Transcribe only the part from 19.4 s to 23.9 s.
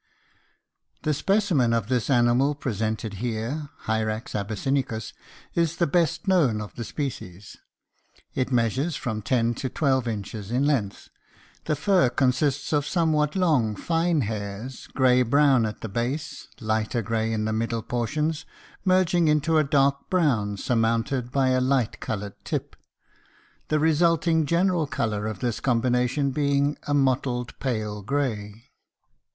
a dark brown surmounted by a light colored tip, the